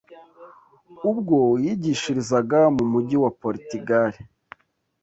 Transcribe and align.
ubwo 1.09 1.37
yigishirizaga 1.63 2.59
mu 2.75 2.83
mujyi 2.91 3.17
wa 3.23 3.31
poritigari 3.39 4.19